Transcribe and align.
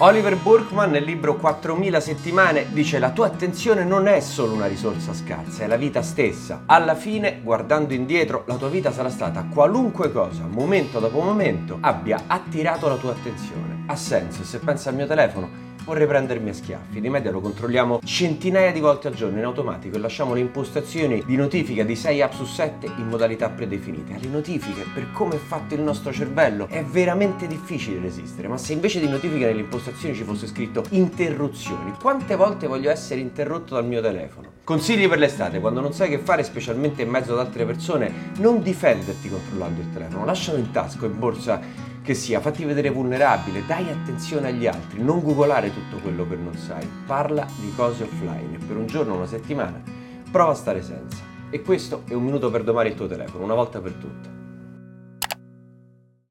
Oliver 0.00 0.36
Burkman 0.36 0.90
nel 0.90 1.04
libro 1.04 1.36
4000 1.36 2.00
settimane 2.00 2.66
dice 2.70 2.98
la 2.98 3.12
tua 3.12 3.28
attenzione 3.28 3.82
non 3.82 4.06
è 4.08 4.20
solo 4.20 4.52
una 4.52 4.66
risorsa 4.66 5.14
scarsa, 5.14 5.64
è 5.64 5.66
la 5.66 5.76
vita 5.76 6.02
stessa. 6.02 6.64
Alla 6.66 6.94
fine, 6.94 7.40
guardando 7.42 7.94
indietro, 7.94 8.44
la 8.46 8.56
tua 8.56 8.68
vita 8.68 8.92
sarà 8.92 9.08
stata 9.08 9.46
qualunque 9.50 10.12
cosa, 10.12 10.44
momento 10.46 10.98
dopo 10.98 11.22
momento, 11.22 11.78
abbia 11.80 12.24
attirato 12.26 12.88
la 12.88 12.96
tua 12.96 13.12
attenzione. 13.12 13.84
Ha 13.86 13.96
senso, 13.96 14.44
se 14.44 14.58
pensi 14.58 14.86
al 14.88 14.96
mio 14.96 15.06
telefono, 15.06 15.65
vorrei 15.86 16.06
prendermi 16.06 16.50
a 16.50 16.52
schiaffi. 16.52 17.00
Di 17.00 17.08
media 17.08 17.30
lo 17.30 17.40
controlliamo 17.40 18.00
centinaia 18.04 18.72
di 18.72 18.80
volte 18.80 19.06
al 19.06 19.14
giorno 19.14 19.38
in 19.38 19.44
automatico 19.44 19.96
e 19.96 20.00
lasciamo 20.00 20.34
le 20.34 20.40
impostazioni 20.40 21.22
di 21.24 21.36
notifica 21.36 21.84
di 21.84 21.94
6 21.94 22.22
app 22.22 22.32
su 22.32 22.44
7 22.44 22.86
in 22.98 23.06
modalità 23.06 23.48
predefinite. 23.48 24.14
Alle 24.14 24.26
notifiche, 24.26 24.84
per 24.92 25.12
come 25.12 25.36
è 25.36 25.38
fatto 25.38 25.74
il 25.74 25.80
nostro 25.80 26.12
cervello, 26.12 26.66
è 26.68 26.82
veramente 26.84 27.46
difficile 27.46 28.00
resistere, 28.00 28.48
ma 28.48 28.58
se 28.58 28.72
invece 28.72 28.98
di 28.98 29.08
notifiche 29.08 29.46
nelle 29.46 29.60
impostazioni 29.60 30.14
ci 30.14 30.24
fosse 30.24 30.48
scritto 30.48 30.84
interruzioni, 30.90 31.92
quante 32.00 32.34
volte 32.34 32.66
voglio 32.66 32.90
essere 32.90 33.20
interrotto 33.20 33.74
dal 33.74 33.86
mio 33.86 34.02
telefono? 34.02 34.54
Consigli 34.64 35.08
per 35.08 35.18
l'estate, 35.18 35.60
quando 35.60 35.80
non 35.80 35.92
sai 35.92 36.08
che 36.08 36.18
fare, 36.18 36.42
specialmente 36.42 37.02
in 37.02 37.08
mezzo 37.08 37.32
ad 37.32 37.38
altre 37.38 37.64
persone, 37.64 38.32
non 38.38 38.60
difenderti 38.60 39.28
controllando 39.28 39.80
il 39.80 39.92
telefono, 39.92 40.24
lascialo 40.24 40.58
in 40.58 40.72
tasca, 40.72 41.06
in 41.06 41.16
borsa 41.16 41.60
che 42.06 42.14
sia, 42.14 42.38
fatti 42.38 42.64
vedere 42.64 42.88
vulnerabile, 42.90 43.66
dai 43.66 43.90
attenzione 43.90 44.50
agli 44.50 44.64
altri, 44.64 45.02
non 45.02 45.20
googolare 45.22 45.74
tutto 45.74 45.96
quello 46.00 46.24
che 46.28 46.36
non 46.36 46.54
sai, 46.54 46.88
parla 47.04 47.44
di 47.58 47.72
cose 47.74 48.04
offline 48.04 48.58
per 48.64 48.76
un 48.76 48.86
giorno, 48.86 49.16
una 49.16 49.26
settimana, 49.26 49.82
prova 50.30 50.52
a 50.52 50.54
stare 50.54 50.82
senza. 50.82 51.18
E 51.50 51.62
questo 51.62 52.04
è 52.08 52.14
un 52.14 52.22
minuto 52.22 52.48
per 52.48 52.62
domare 52.62 52.90
il 52.90 52.94
tuo 52.94 53.08
telefono, 53.08 53.42
una 53.42 53.54
volta 53.54 53.80
per 53.80 53.92
tutte. 53.94 54.35